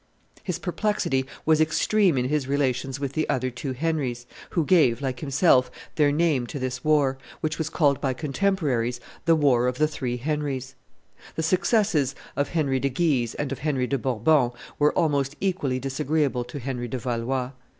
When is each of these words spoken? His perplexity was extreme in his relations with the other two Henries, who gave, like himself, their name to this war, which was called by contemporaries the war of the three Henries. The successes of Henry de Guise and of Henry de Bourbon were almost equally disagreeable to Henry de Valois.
His 0.43 0.57
perplexity 0.57 1.27
was 1.45 1.61
extreme 1.61 2.17
in 2.17 2.25
his 2.25 2.47
relations 2.47 2.99
with 2.99 3.13
the 3.13 3.29
other 3.29 3.51
two 3.51 3.73
Henries, 3.75 4.25
who 4.49 4.65
gave, 4.65 4.99
like 4.99 5.19
himself, 5.19 5.69
their 5.93 6.11
name 6.11 6.47
to 6.47 6.57
this 6.57 6.83
war, 6.83 7.19
which 7.41 7.59
was 7.59 7.69
called 7.69 8.01
by 8.01 8.13
contemporaries 8.13 8.99
the 9.25 9.35
war 9.35 9.67
of 9.67 9.77
the 9.77 9.87
three 9.87 10.17
Henries. 10.17 10.73
The 11.35 11.43
successes 11.43 12.15
of 12.35 12.49
Henry 12.49 12.79
de 12.79 12.89
Guise 12.89 13.35
and 13.35 13.51
of 13.51 13.59
Henry 13.59 13.85
de 13.85 13.99
Bourbon 13.99 14.49
were 14.79 14.91
almost 14.93 15.35
equally 15.39 15.77
disagreeable 15.77 16.45
to 16.45 16.57
Henry 16.57 16.87
de 16.87 16.97
Valois. 16.97 17.51